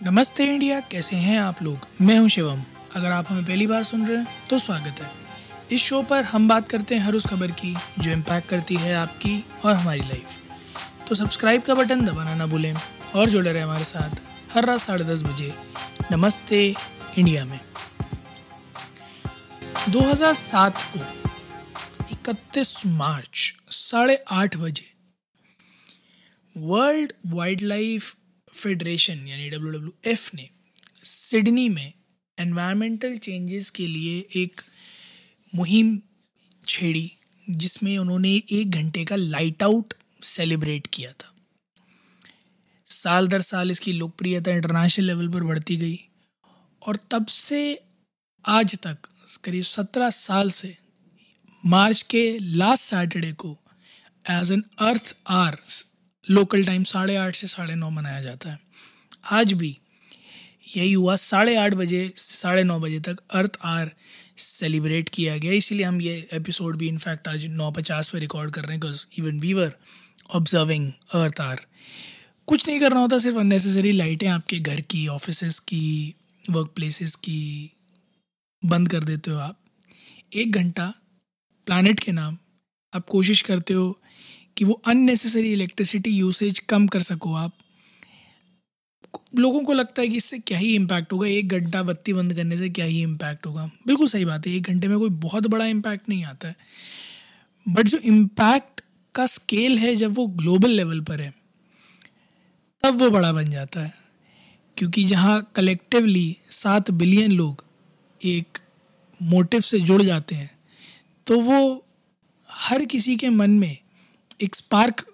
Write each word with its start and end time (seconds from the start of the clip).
नमस्ते 0.00 0.44
इंडिया, 0.44 0.78
कैसे 0.80 1.16
हैं 1.16 1.38
आप 1.40 1.62
लोग? 1.62 1.86
मैं 2.00 2.18
हूँ 2.18 2.28
शिवम। 2.28 2.60
अगर 2.96 3.10
आप 3.12 3.30
हमें 3.30 3.44
पहली 3.44 3.66
बार 3.66 3.84
सुन 3.84 4.06
रहे 4.06 4.16
हैं 4.16 4.26
तो 4.50 4.58
स्वागत 4.58 5.00
है। 5.00 5.10
इस 5.72 5.82
शो 5.82 6.02
पर 6.02 6.24
हम 6.24 6.46
बात 6.48 6.68
करते 6.68 6.94
हैं 6.94 7.02
हर 7.02 7.14
उस 7.14 7.26
खबर 7.26 7.50
की, 7.50 7.74
जो 7.98 8.10
इम्पैक्ट 8.10 8.48
करती 8.48 8.76
है 8.76 8.94
आपकी 8.94 9.44
और 9.64 9.74
हमारी 9.74 10.00
लाइफ 10.00 11.06
तो 11.08 11.14
सब्सक्राइब 11.14 11.62
का 11.62 11.74
बटन 11.74 12.04
दबाना 12.06 12.34
ना 12.34 12.46
भूलें 12.46 12.74
और 13.14 13.30
जुड़े 13.30 13.52
रहे 13.52 13.62
हमारे 13.62 13.84
साथ 13.84 14.20
हर 14.52 14.66
रात 14.66 14.80
साढ़े 14.80 15.04
दस 15.04 15.22
बजे 15.22 15.52
नमस्ते 16.12 16.62
इंडिया 17.18 17.44
में। 17.44 17.60
2007 19.88 20.84
को 20.92 21.00
31 22.12 22.86
मार्च 22.86 23.52
साढ़े 23.70 24.16
आठ 24.30 24.56
बजे 24.56 24.86
वर्ल्ड 26.56 27.12
वाइल्ड 27.26 27.62
लाइफ 27.64 28.14
फेडरेशन 28.54 29.26
यानी 29.28 29.48
डब्ल्यू 29.50 29.70
डब्ल्यू 29.70 29.92
एफ़ 30.10 30.30
ने 30.34 30.48
सिडनी 31.04 31.68
में 31.68 31.92
एनवायरमेंटल 32.38 33.16
चेंजेस 33.16 33.70
के 33.70 33.86
लिए 33.86 34.18
एक 34.36 34.60
मुहिम 35.52 35.98
छेड़ी, 36.66 37.10
जिसमें 37.50 37.96
उन्होंने 37.98 38.34
एक 38.52 38.70
घंटे 38.70 39.04
का 39.04 39.16
लाइट 39.16 39.62
आउट 39.62 39.94
सेलिब्रेट 40.22 40.86
किया 40.86 41.12
था। 41.12 41.34
साल 42.90 43.28
दर 43.28 43.42
साल 43.42 43.70
इसकी 43.70 43.92
लोकप्रियता 43.92 44.52
इंटरनेशनल 44.52 45.06
लेवल 45.06 45.28
पर 45.28 45.42
बढ़ती 45.42 45.76
गई 45.76 45.98
और 46.82 46.98
तब 47.10 47.26
से 47.26 47.60
आज 48.44 48.74
तक, 48.76 48.98
करीब 49.44 49.64
सत्रह 49.64 50.10
साल 50.10 50.50
से 50.50 50.76
मार्च 51.66 52.02
के 52.02 52.38
लास्ट 52.38 52.84
सैटरडे 52.84 53.32
को 53.32 53.56
as 54.30 54.52
an 54.52 54.64
earth 54.78 55.14
hour 55.28 55.56
local 56.30 56.64
time 56.64 56.84
साढ़े 56.84 57.16
आठ 57.16 57.36
से 57.36 57.46
साढ़े 57.46 57.74
नौ 57.74 57.90
मनाया 57.90 58.22
जाता 58.22 58.50
है। 58.50 58.58
आज 59.32 59.52
भी 59.52 59.78
यही 60.76 60.92
हुआ, 60.92 61.16
साढ़े 61.16 61.56
आठ 61.56 61.74
बजे 61.74 62.12
साढ़े 62.16 62.64
नौ 62.64 62.80
बजे 62.80 63.00
तक 63.00 63.18
अर्थ 63.30 63.58
आर 63.64 63.90
सेलिब्रेट 64.38 65.08
किया 65.08 65.36
गया। 65.38 65.52
इसीलिए 65.52 65.86
हम 65.86 66.00
ये 66.00 66.28
एपिसोड 66.32 66.76
भी 66.76 66.88
इनफैक्ट 66.88 67.28
आज 67.28 67.46
नौ 67.46 67.70
पचास 67.70 68.08
पर 68.08 68.18
रिकॉर्ड 68.18 68.52
कर 68.54 68.62
रहे 68.62 68.72
हैं 68.72 68.80
because 68.80 69.06
even 69.18 69.40
we are 69.40 69.72
observing 70.34 70.92
earth 71.14 71.40
hour. 71.40 71.60
कुछ 72.46 72.68
नहीं 72.68 72.80
करना 72.80 73.00
होता, 73.00 73.18
सिर्फ़ 73.18 73.38
अननेसेसरी 73.38 73.92
लाइटें 73.92 74.28
आपके 74.28 74.58
घर 74.58 74.80
की 74.80 75.06
ऑफ़िस 75.08 75.58
की 75.58 76.14
वर्क 76.50 76.72
प्लेसेस 76.76 77.14
की, 77.14 77.70
बंद 78.64 78.88
कर 78.88 79.04
देते 79.04 79.30
हो 79.30 79.38
आप। 79.38 79.60
एक 80.34 80.52
घंटा 80.52 80.94
प्लानट 81.66 82.00
के 82.00 82.12
नाम 82.12 82.38
आप 82.94 83.06
कोशिश 83.06 83.42
करते 83.42 83.74
हो 83.74 84.00
कि 84.58 84.64
वो 84.64 84.82
अननेसेसरी 84.86 85.52
इलेक्ट्रिसिटी 85.52 86.10
यूसेज 86.10 86.58
कम 86.58 86.86
कर 86.86 87.02
सको 87.02 87.34
आप। 87.34 87.52
लोगों 89.38 89.64
को 89.64 89.72
लगता 89.72 90.02
है 90.02 90.08
कि 90.08 90.16
इससे 90.16 90.38
क्या 90.38 90.58
ही 90.58 90.74
इम्पैक्ट 90.74 91.12
होगा? 91.12 91.26
एक 91.26 91.48
घंटा 91.48 91.82
बत्ती 91.82 92.12
बंद 92.12 92.34
करने 92.34 92.56
से 92.56 92.68
क्या 92.68 92.84
ही 92.84 93.02
इम्पैक्ट 93.02 93.46
होगा? 93.46 93.70
बिल्कुल 93.86 94.08
सही 94.08 94.24
बात 94.24 94.46
है, 94.46 94.52
एक 94.52 94.62
घंटे 94.62 94.88
में 94.88 94.98
कोई 94.98 95.10
बहुत 95.10 95.46
बड़ा 95.46 95.64
इम्पैक्ट 95.64 96.08
नहीं 96.08 96.24
आता 96.24 96.48
है। 96.48 96.56
बट 97.68 97.88
जो 97.88 97.98
इम्पैक्ट 97.98 98.80
का 99.14 99.26
स्केल 99.26 99.78
है, 99.78 99.96
जब 99.96 100.14
वो 100.14 100.26
ग्लोबल 100.26 100.70
लेवल 100.70 101.00
पर 101.00 101.20
है, 101.20 101.34
तब 102.82 102.98
वो 102.98 103.10
बड़ा 103.10 103.32
बन 103.32 103.50
जाता 103.50 103.80
है। 103.80 103.94
क्योंकि 104.76 105.04
जहाँ 105.04 105.52
कलेक्टिवली 105.54 106.36
सात 106.50 106.90
बिलियन 106.90 107.32
लोग 107.32 107.64
एक 108.24 108.58
मोटिव 109.22 109.60
से 109.60 109.80
जुड़ 109.80 110.02
जाते 110.02 110.34
हैं 110.34 110.50
तो 111.26 111.40
वो 111.40 111.86
हर 112.50 112.84
किसी 112.84 113.16
के 113.16 113.28
मन 113.28 113.50
में 113.50 113.76
एक 114.40 114.54
स्पार्क 114.54 115.04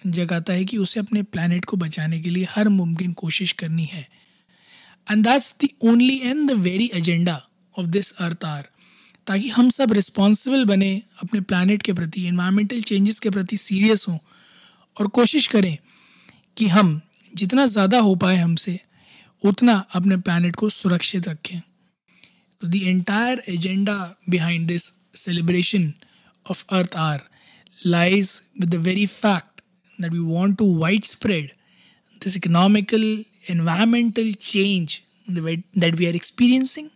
जगाता 0.00 0.52
है 0.52 0.64
कि 0.64 0.76
उसे 0.78 1.00
अपने 1.00 1.22
प्लानट 1.24 1.64
को 1.64 1.76
बचाने 1.76 2.20
के 2.20 2.30
लिए 2.30 2.46
हर 2.50 2.68
मुमकिन 2.68 3.12
कोशिश 3.12 3.52
करनी 3.52 3.84
है। 3.84 4.06
And 5.08 5.24
that's 5.24 5.54
the 5.64 5.68
only 5.82 6.18
and 6.20 6.50
the 6.50 6.54
very 6.60 6.90
agenda 6.94 7.40
of 7.76 7.86
this 7.86 8.10
earth 8.18 8.44
hour 8.44 8.68
ताकि 9.26 9.48
हम 9.48 9.70
सब 9.70 9.92
रिस्पॉन्सिबल 9.92 10.64
बने, 10.64 11.02
अपने 11.22 11.40
प्लानट 11.40 11.82
के 11.82 11.92
प्रति 11.92 12.26
इन्वायरमेंटल 12.28 12.80
चेंजेस 12.82 13.20
के 13.20 13.30
प्रति 13.30 13.56
सीरियस 13.56 14.04
हों 14.08 14.18
और 14.96 15.06
कोशिश 15.10 15.46
करें 15.46 15.76
कि 16.56 16.66
हम 16.68 17.00
जितना 17.34 17.66
ज़्यादा 17.66 17.98
हो 17.98 18.14
पाए 18.14 18.36
हमसे, 18.36 18.78
उतना 19.42 19.84
अपने 19.94 20.16
प्लानट 20.16 20.56
को 20.56 20.68
सुरक्षित 20.70 21.28
रखें। 21.28 21.60
तो 22.60 22.68
the 22.68 22.74
entire 22.74 23.42
agenda 23.48 23.94
behind 24.28 24.66
this 24.66 24.82
celebration 25.16 25.92
of 26.46 26.64
earth 26.70 26.96
hour 26.96 27.22
lies 27.85 28.41
with 28.59 28.69
the 28.71 28.77
very 28.77 29.05
fact 29.05 29.61
that 29.99 30.11
we 30.11 30.21
want 30.21 30.57
to 30.57 30.65
widespread 30.65 31.51
this 32.21 32.35
economical, 32.35 33.23
environmental 33.47 34.31
change 34.33 35.03
that 35.27 35.95
we 35.97 36.07
are 36.07 36.15
experiencing 36.15 36.89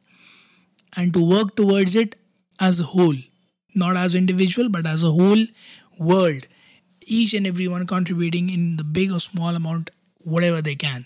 and 0.95 1.13
to 1.13 1.23
work 1.29 1.55
towards 1.55 1.95
it 1.95 2.15
as 2.59 2.79
a 2.79 2.83
whole, 2.83 3.15
not 3.75 3.97
as 3.97 4.15
individual, 4.15 4.69
but 4.69 4.85
as 4.85 5.03
a 5.03 5.11
whole 5.11 5.45
world. 5.99 6.45
Each 7.05 7.33
and 7.33 7.47
everyone 7.47 7.85
contributing 7.87 8.49
in 8.49 8.77
the 8.77 8.83
big 8.83 9.11
or 9.11 9.19
small 9.19 9.55
amount, 9.55 9.91
whatever 10.19 10.61
they 10.61 10.75
can. 10.75 11.05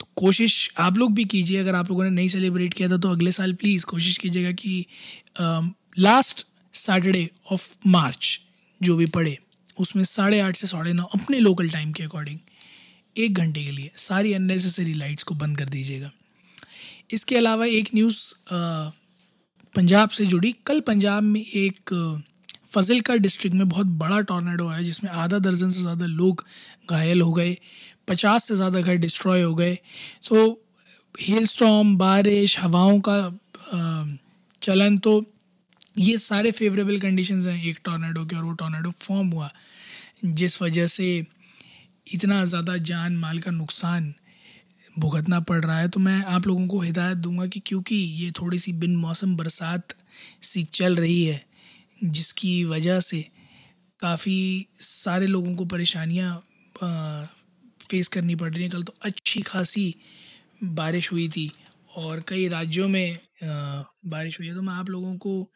तो 0.00 0.06
कोशिश 0.16 0.54
आप 0.78 0.96
लोग 0.98 1.12
भी 1.14 1.24
कीजिए 1.24 1.58
अगर 1.60 1.74
आप 1.74 1.90
लोगों 1.90 2.04
ने 2.04 2.10
नहीं 2.10 2.28
सेलिब्रेट 2.28 2.74
किया 2.74 2.88
था 2.88 2.96
तो 2.96 3.10
अगले 3.12 3.32
साल 3.32 3.52
प्लीज़ 3.60 3.84
कोशिश 3.86 4.16
कीजिएगा 4.18 4.52
कि 4.52 4.86
लास्ट 5.98 6.46
सैटरडे 6.74 7.28
ऑफ 7.52 7.76
मार्च 7.86 8.40
जो 8.81 8.95
भी 8.95 9.05
पढ़े, 9.07 9.37
उसमें 9.77 10.03
साढ़े 10.05 10.39
आठ 10.39 10.55
से 10.57 10.67
साढ़े 10.67 10.93
नौ 10.93 11.03
अपने 11.13 11.39
लोकल 11.39 11.69
टाइम 11.69 11.91
के 11.91 12.03
अकॉर्डिंग 12.03 12.39
एक 13.15 13.33
घंटे 13.33 13.63
के 13.65 13.71
लिए 13.71 13.91
सारी 13.97 14.33
अननेसेसरी 14.33 14.93
लाइट्स 14.93 15.23
को 15.23 15.35
बंद 15.35 15.57
कर 15.57 15.69
दीजिएगा। 15.69 16.11
इसके 17.11 17.37
अलावा 17.37 17.65
एक 17.67 17.89
न्यूज़ 17.95 18.33
पंजाब 19.75 20.09
से 20.09 20.25
जुड़ी, 20.25 20.51
कल 20.65 20.79
पंजाब 20.81 21.23
में 21.23 21.41
एक 21.41 21.93
फजिलका 22.71 23.15
डिस्ट्रिक्ट 23.17 23.55
में 23.55 23.67
बहुत 23.69 23.85
बड़ा 23.97 24.19
टॉर्नेडो 24.21 24.67
आया, 24.67 24.81
जिसमें 24.81 25.09
आधा 25.11 25.39
दर्जन 25.39 25.69
से 25.71 25.81
ज़्यादा 25.81 26.05
लोग 26.05 26.45
घायल 26.89 27.21
हो 27.21 27.33
गए, 27.33 27.57
पचास 28.07 28.47
से 28.47 28.55
ज़्यादा 28.55 28.81
घर 28.81 28.95
डिस्ट्रॉय 28.97 29.41
हो 29.41 29.53
गए। 29.55 29.77
सो 30.21 30.61
हिल 31.15 31.45
स्टॉम 31.47 31.97
बारिश, 31.97 32.59
हवाओं 32.59 32.99
का 32.99 33.39
चलन 34.61 34.97
तो 34.97 35.19
ये 35.99 36.17
सारे 36.19 36.51
फेवरेबल 36.51 36.99
कंडीशंस 36.99 37.45
हैं। 37.47 37.63
एक 37.63 37.79
टॉर्नेडो 37.85 38.25
के 38.25 38.35
और 38.35 38.43
वो 38.43 38.53
टॉर्नेडो 38.55 38.91
फॉर्म 38.91 39.29
हुआ। 39.29 39.49
जिस 40.25 40.61
वजह 40.61 40.87
से 40.87 41.07
इतना 42.07 42.43
ज़्यादा 42.45 42.77
जान 42.83 43.17
माल 43.17 43.39
का 43.39 43.51
नुकसान 43.51 44.13
भुगतना 44.95 45.39
पड़ 45.41 45.63
रहा 45.65 45.77
है 45.79 45.87
तो 45.87 45.99
मैं 45.99 46.23
आप 46.25 46.47
लोगों 46.47 46.67
को 46.67 46.79
हिदायत 46.81 47.17
दूँगा 47.17 47.45
कि 47.47 47.59
क्योंकि 47.65 47.95
ये 47.95 48.31
थोड़ी 48.31 48.59
सी 48.59 48.73
बिन 48.75 48.95
मौसम 48.97 49.35
बरसात 49.37 49.93
सी 50.43 50.63
चल 50.63 50.95
रही 50.95 51.23
है, 51.23 51.41
जिसकी 52.03 52.63
वजह 52.65 52.99
से 53.01 53.21
काफ़ी 53.99 54.65
सारे 54.81 55.27
लोगों 55.27 55.55
को 55.55 55.65
परेशानियाँ 55.67 56.35
फेस 57.83 58.07
करनी 58.07 58.35
पड़ 58.35 58.53
रही 58.53 58.61
हैं। 58.63 58.71
कल 58.71 58.83
तो 58.83 58.93
अच्छी 59.01 59.41
खासी 59.41 59.93
बारिश 60.63 61.11
हुई 61.11 61.27
थी। 61.29 61.49
और 61.99 62.23
कई 62.27 62.47
राज्यों 62.47 62.87
में 62.87 63.17
बारिश 63.43 64.39
हुई 64.39 64.47
है। 64.47 64.53
तो 64.55 64.61
मैं 64.61 64.73
आप 64.73 64.89
लोगों 64.89 65.15
को 65.17 65.51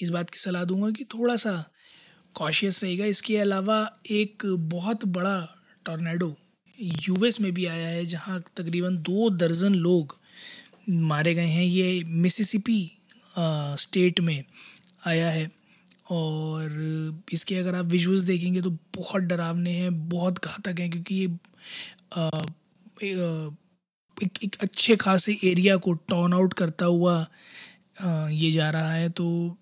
इस 0.00 0.10
बात 0.10 0.30
की 0.30 0.38
सलाह 0.38 0.64
दूँगा 0.64 0.90
कि 0.90 1.04
थोड़ा 1.14 1.36
सा 1.36 1.52
कॉशियस 2.34 2.82
रहेगा 2.82 3.04
इसके 3.06 3.36
अलावा 3.38 3.78
एक 4.10 4.42
बहुत 4.72 5.04
बड़ा 5.06 5.36
टॉर्नेडो 5.86 6.34
यूएस 7.08 7.40
में 7.40 7.52
भी 7.54 7.66
आया 7.66 7.88
है 7.88 8.04
जहाँ 8.06 8.40
तकरीबन 8.56 8.96
दो 9.02 9.28
दर्जन 9.30 9.74
लोग 9.76 10.16
मारे 10.88 11.34
गए 11.34 11.46
हैं। 11.46 11.64
ये 11.64 12.02
मिसिसिपी 12.06 12.80
स्टेट 13.38 14.20
में 14.20 14.44
आया 15.06 15.30
है 15.30 15.50
और 16.10 17.22
इसके 17.32 17.56
अगर 17.56 17.74
आप 17.74 17.86
विजुअल्स 17.86 18.22
देखेंगे 18.22 18.62
तो 18.62 18.70
बहुत 18.96 19.22
डरावने 19.22 19.72
हैं 19.72 20.08
बहुत 20.08 20.44
घातक 20.44 20.80
हैं 20.80 20.90
क्योंकि 20.90 21.14
ये 21.14 21.26
आ, 22.16 22.30
एक, 24.22 24.38
एक 24.44 24.56
अच्छे 24.60 24.96
खासे 24.96 25.38
एरिया 25.44 25.76
को 25.76 25.92
टर्न 25.92 26.32
आउट 26.32 26.54
करता 26.54 26.86
हुआ 26.86 27.26
ये 28.30 28.50
जा 28.52 28.70
रहा 28.70 28.92
है। 28.92 29.08
तो 29.10 29.56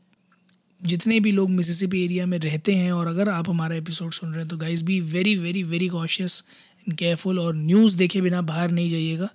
जितने 0.81 1.19
भी 1.21 1.31
लोग 1.33 1.51
मिसिसिपी 1.51 2.05
एरिया 2.05 2.27
में 2.27 2.39
रहते 2.39 2.75
हैं 2.75 2.93
और 2.93 3.07
अगर 3.07 3.29
आप 3.29 3.49
हमारा 3.49 3.77
एपिसोड 3.77 4.13
सुन 4.13 4.31
रहे 4.31 4.41
हैं 4.41 4.49
तो 4.49 4.57
guys 4.57 4.85
be 4.85 5.01
very 5.01 5.37
very 5.39 5.63
very 5.63 5.89
cautious 5.89 6.43
and 6.89 6.97
careful 6.99 7.39
और 7.39 7.55
न्यूज़ 7.57 7.97
देखे 7.99 8.21
बिना 8.21 8.43
बाहर 8.43 8.71
नहीं 8.71 8.91
जाइएगा। 8.91 9.29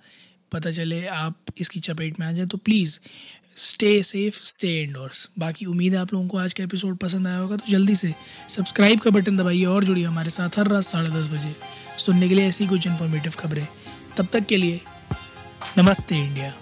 पता 0.52 0.70
चले 0.70 1.06
आप 1.06 1.36
इसकी 1.58 1.80
चपेट 1.80 2.20
में 2.20 2.26
आ 2.26 2.32
जाए 2.32 2.46
तो 2.46 2.58
please 2.58 2.98
stay 3.56 4.02
safe 4.02 4.40
stay 4.42 4.82
indoors 4.82 5.28
बाकी 5.38 5.66
उम्मीद 5.66 5.94
है 5.94 5.98
आप 6.00 6.12
लोगों 6.12 6.28
को 6.28 6.38
आज 6.38 6.52
का 6.52 6.64
एपिसोड 6.64 6.96
पसंद 6.96 7.26
आया 7.26 7.38
होगा 7.38 7.56
तो 7.56 7.70
जल्दी 7.70 7.94
से 7.96 8.14
सब्सक्राइब 8.48 9.00
का 9.00 9.10
बटन 9.10 9.36
दबाइए 9.36 9.64
और 9.64 9.84
जुड़िए 9.84 10.04
हमारे 10.04 10.30
साथ 10.30 10.58
हर 10.58 10.68
रात 10.68 10.84
साढ़े 10.84 11.10
दस 11.10 11.28
बजे। 11.28 11.54
सुनने 11.98 12.28
के 12.28 12.34
लिए 12.34 12.46
ऐसी 12.46 12.66
कुछ 12.66 12.86
इन्फॉर्मेटिव 12.86 13.32
खबरें। 13.38 13.66
तब 14.16 14.28
तक 14.32 14.46
के 14.46 14.56
लिए 14.56 14.80
नमस्ते 15.78 16.16
इंडिया। 16.16 16.52